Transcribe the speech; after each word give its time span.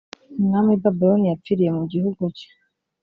umwami 0.39 0.67
w 0.71 0.75
i 0.77 0.81
babuloni 0.83 1.25
yapfiriye 1.31 1.71
mu 1.77 1.83
gihugu 1.91 2.21
cye. 2.37 2.47